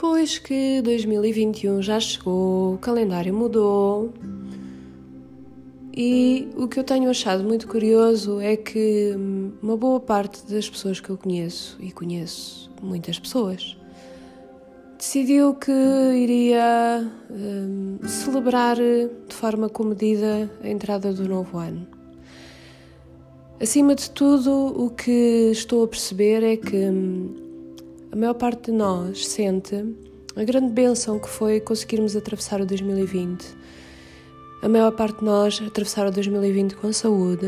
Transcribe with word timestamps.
Eis 0.00 0.38
que 0.38 0.82
2021 0.82 1.80
já 1.80 1.98
chegou, 1.98 2.74
o 2.74 2.78
calendário 2.78 3.32
mudou. 3.32 4.12
E 5.96 6.48
o 6.56 6.68
que 6.68 6.78
eu 6.78 6.84
tenho 6.84 7.08
achado 7.08 7.42
muito 7.42 7.66
curioso 7.66 8.38
é 8.40 8.56
que 8.56 9.14
uma 9.62 9.76
boa 9.76 9.98
parte 9.98 10.44
das 10.46 10.68
pessoas 10.68 11.00
que 11.00 11.08
eu 11.08 11.16
conheço, 11.16 11.78
e 11.80 11.90
conheço 11.90 12.70
muitas 12.82 13.18
pessoas, 13.18 13.76
decidiu 14.98 15.54
que 15.54 15.72
iria 15.72 17.10
um, 17.30 17.98
celebrar 18.06 18.76
de 18.76 19.34
forma 19.34 19.68
comedida 19.68 20.50
a 20.62 20.68
entrada 20.68 21.12
do 21.12 21.26
novo 21.26 21.56
ano. 21.56 21.86
Acima 23.58 23.94
de 23.94 24.10
tudo, 24.10 24.52
o 24.76 24.90
que 24.90 25.50
estou 25.50 25.84
a 25.84 25.88
perceber 25.88 26.42
é 26.42 26.56
que 26.56 26.76
hum, 26.76 27.47
a 28.10 28.16
maior 28.16 28.34
parte 28.34 28.70
de 28.70 28.72
nós 28.72 29.26
sente 29.26 29.84
a 30.36 30.44
grande 30.44 30.72
bênção 30.72 31.18
que 31.18 31.28
foi 31.28 31.60
conseguirmos 31.60 32.14
atravessar 32.16 32.60
o 32.60 32.66
2020 32.66 33.58
a 34.60 34.68
maior 34.68 34.90
parte 34.90 35.20
de 35.20 35.24
nós 35.24 35.62
atravessaram 35.64 36.10
2020 36.10 36.74
com 36.74 36.92
saúde, 36.92 37.46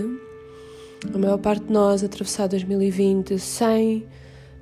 a 1.12 1.18
maior 1.18 1.38
parte 1.38 1.65
de 1.65 1.73
nós 1.73 2.04
atravessar 2.04 2.46
2020 2.46 3.37
sem 3.37 4.06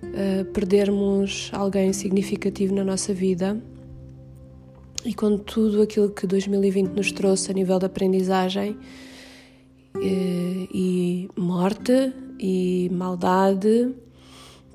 uh, 0.02 0.44
perdermos 0.54 1.50
alguém 1.52 1.92
significativo 1.92 2.74
na 2.74 2.82
nossa 2.82 3.12
vida. 3.12 3.60
E 5.04 5.12
com 5.12 5.36
tudo 5.36 5.82
aquilo 5.82 6.08
que 6.10 6.26
2020 6.26 6.88
nos 6.88 7.12
trouxe 7.12 7.50
a 7.50 7.54
nível 7.54 7.78
de 7.78 7.86
aprendizagem 7.86 8.76
eh, 9.94 10.68
e 10.74 11.28
morte 11.36 12.12
e 12.38 12.90
maldade, 12.92 13.94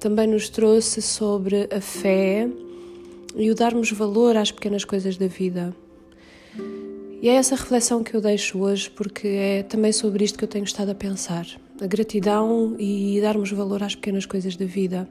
também 0.04 0.28
nos 0.28 0.50
trouxe 0.50 1.02
sobre 1.02 1.70
a 1.74 1.80
fé 1.80 2.50
e 3.38 3.50
o 3.50 3.56
darmos 3.56 3.90
valor 3.90 4.36
às 4.36 4.52
pequenas 4.52 4.84
coisas 4.84 5.16
da 5.16 5.28
vida. 5.28 5.74
E 7.22 7.30
é 7.30 7.36
essa 7.36 7.56
reflexão 7.56 8.04
que 8.04 8.14
eu 8.14 8.20
deixo 8.20 8.60
hoje, 8.60 8.90
porque 8.90 9.30
é 9.30 9.64
também 9.64 9.94
sobre 9.94 10.26
isto 10.26 10.38
que 10.38 10.44
eu 10.44 10.48
tenho 10.50 10.66
estado 10.66 10.92
a 10.92 10.96
pensar: 10.96 11.48
a 11.80 11.88
gratidão 11.88 12.76
e 12.78 13.18
darmos 13.22 13.50
valor 13.54 13.82
às 13.82 13.96
pequenas 13.96 14.26
coisas 14.26 14.58
da 14.58 14.66
vida. 14.66 15.08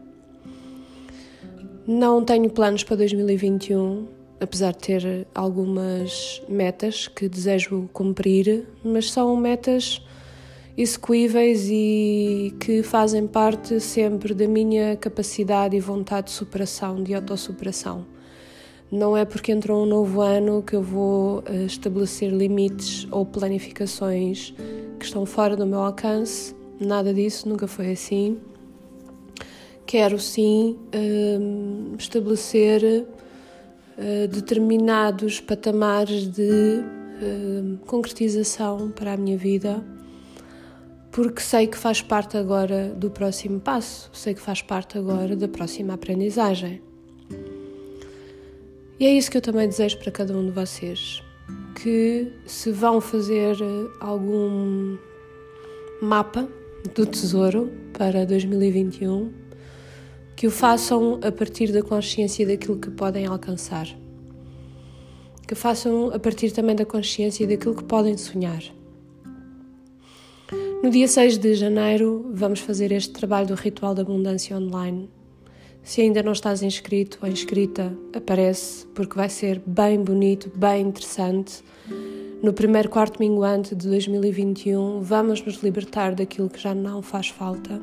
Não 1.86 2.22
tenho 2.22 2.50
planos 2.50 2.84
para 2.84 2.96
2021, 2.96 4.06
apesar 4.40 4.72
de 4.72 4.78
ter 4.78 5.26
algumas 5.34 6.42
metas 6.50 7.08
que 7.08 7.30
desejo 7.30 7.88
cumprir, 7.94 8.66
mas 8.84 9.10
são 9.10 9.34
metas 9.38 10.02
execuíveis 10.76 11.68
e 11.70 12.54
que 12.58 12.82
fazem 12.82 13.26
parte 13.26 13.78
sempre 13.80 14.34
da 14.34 14.46
minha 14.46 14.96
capacidade 14.96 15.76
e 15.76 15.80
vontade 15.80 16.26
de 16.28 16.32
superação, 16.32 17.02
de 17.02 17.14
autossuperação. 17.14 18.06
Não 18.90 19.16
é 19.16 19.24
porque 19.24 19.52
entrou 19.52 19.84
um 19.84 19.86
novo 19.86 20.20
ano 20.20 20.62
que 20.62 20.76
eu 20.76 20.82
vou 20.82 21.42
eh, 21.46 21.64
estabelecer 21.64 22.30
limites 22.30 23.08
ou 23.10 23.24
planificações 23.24 24.54
que 24.98 25.04
estão 25.06 25.24
fora 25.24 25.56
do 25.56 25.66
meu 25.66 25.80
alcance. 25.80 26.54
Nada 26.78 27.12
disso, 27.14 27.48
nunca 27.48 27.66
foi 27.66 27.92
assim. 27.92 28.38
Quero 29.86 30.18
sim 30.18 30.78
ehm, 30.92 31.94
estabelecer 31.98 33.06
uh, 33.98 34.28
determinados 34.28 35.40
patamares 35.40 36.26
de 36.26 36.82
uh, 36.82 37.78
concretização 37.86 38.90
para 38.90 39.14
a 39.14 39.16
minha 39.16 39.36
vida, 39.36 39.82
porque 41.12 41.42
sei 41.42 41.66
que 41.66 41.76
faz 41.76 42.00
parte 42.00 42.38
agora 42.38 42.88
do 42.88 43.10
próximo 43.10 43.60
passo, 43.60 44.08
sei 44.14 44.32
que 44.32 44.40
faz 44.40 44.62
parte 44.62 44.96
agora 44.96 45.36
da 45.36 45.46
próxima 45.46 45.92
aprendizagem. 45.92 46.80
E 48.98 49.04
é 49.04 49.12
isso 49.12 49.30
que 49.30 49.36
eu 49.36 49.42
também 49.42 49.68
desejo 49.68 49.98
para 49.98 50.10
cada 50.10 50.34
um 50.34 50.46
de 50.46 50.52
vocês. 50.52 51.22
Que 51.74 52.32
se 52.46 52.70
vão 52.70 52.98
fazer 53.00 53.56
eh, 53.60 53.90
algum 54.00 54.96
mapa 56.00 56.48
do 56.94 57.04
tesouro 57.04 57.70
para 57.92 58.24
2021, 58.24 59.32
que 60.34 60.46
o 60.46 60.50
façam 60.50 61.20
a 61.22 61.30
partir 61.30 61.72
da 61.72 61.82
consciência 61.82 62.46
daquilo 62.46 62.78
que 62.78 62.90
podem 62.90 63.26
alcançar. 63.26 63.86
Que 65.46 65.54
façam 65.54 66.10
a 66.14 66.18
partir 66.18 66.52
também 66.52 66.74
da 66.74 66.86
consciência 66.86 67.46
daquilo 67.46 67.74
que 67.74 67.84
podem 67.84 68.16
sonhar. 68.16 68.62
No 70.82 70.90
dia 70.90 71.06
6 71.06 71.38
de 71.38 71.54
janeiro, 71.54 72.30
vamos 72.34 72.60
fazer 72.60 72.90
este 72.92 73.10
trabalho 73.12 73.46
do 73.46 73.54
Ritual 73.54 73.94
da 73.94 74.02
Abundância 74.02 74.56
Online 74.56 75.08
se 75.82 76.00
ainda 76.00 76.22
não 76.22 76.32
estás 76.32 76.62
inscrito 76.62 77.18
ou 77.22 77.28
inscrita, 77.28 77.92
aparece, 78.14 78.86
porque 78.94 79.16
vai 79.16 79.28
ser 79.28 79.60
bem 79.66 80.00
bonito, 80.00 80.50
bem 80.54 80.86
interessante. 80.86 81.62
No 82.42 82.52
primeiro 82.52 82.88
quarto 82.88 83.18
minguante 83.18 83.74
de 83.74 83.88
2021, 83.88 85.00
vamos 85.00 85.42
nos 85.44 85.62
libertar 85.62 86.14
daquilo 86.14 86.48
que 86.48 86.60
já 86.60 86.74
não 86.74 87.02
faz 87.02 87.28
falta, 87.28 87.80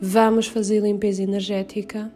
vamos 0.00 0.46
fazer 0.46 0.82
limpeza 0.82 1.22
energética 1.22 2.12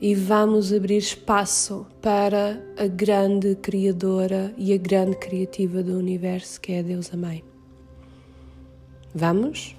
e 0.00 0.14
vamos 0.14 0.72
abrir 0.72 0.98
espaço 0.98 1.86
para 2.00 2.62
a 2.76 2.86
grande 2.86 3.56
Criadora 3.56 4.54
e 4.56 4.72
a 4.72 4.76
grande 4.76 5.16
Criativa 5.16 5.82
do 5.82 5.98
Universo, 5.98 6.60
que 6.60 6.72
é 6.72 6.80
a 6.80 6.82
Deusa 6.82 7.16
Mãe. 7.16 7.55
Vamos? 9.18 9.74